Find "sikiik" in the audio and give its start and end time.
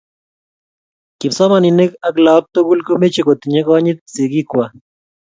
4.13-4.47